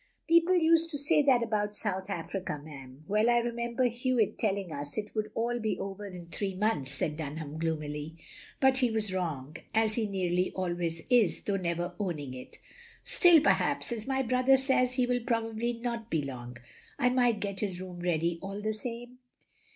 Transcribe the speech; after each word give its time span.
""People 0.27 0.55
used 0.55 0.89
to 0.89 0.97
say 0.97 1.21
that 1.21 1.43
about 1.43 1.75
South 1.75 2.09
Africa, 2.09 2.59
ma'am. 2.65 3.05
Well 3.07 3.29
I 3.29 3.37
remember 3.37 3.83
Hewitt 3.85 4.39
telling 4.39 4.71
us 4.73 4.97
it 4.97 5.13
wotild 5.13 5.29
all 5.35 5.59
be 5.59 5.77
over 5.77 6.07
in 6.07 6.25
three 6.25 6.55
months," 6.55 6.89
said 6.93 7.17
Dunham 7.17 7.59
gloomily." 7.59 8.15
But 8.59 8.77
he 8.79 8.89
was 8.89 9.13
wrong, 9.13 9.57
as 9.75 9.93
he 9.93 10.07
nearly 10.07 10.51
always 10.53 11.01
is 11.11 11.41
though 11.41 11.57
never 11.57 11.93
owning 11.99 12.33
it." 12.33 12.57
"Still 13.03 13.41
perhaps— 13.41 13.91
as 13.91 14.07
my 14.07 14.23
brother 14.23 14.57
says 14.57 14.95
he 14.95 15.05
will 15.05 15.21
probably 15.23 15.73
not 15.73 16.09
be 16.09 16.23
long— 16.23 16.57
I 16.97 17.09
might 17.11 17.39
get 17.39 17.59
his 17.59 17.79
room 17.79 17.99
ready 17.99 18.39
all 18.41 18.59
the 18.59 18.73
same?" 18.73 19.19